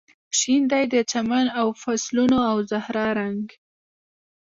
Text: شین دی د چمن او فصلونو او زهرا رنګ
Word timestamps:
شین 0.37 0.61
دی 0.71 0.83
د 0.93 0.95
چمن 1.11 1.45
او 1.59 1.67
فصلونو 1.81 2.39
او 2.49 2.57
زهرا 2.71 3.07
رنګ 3.19 3.45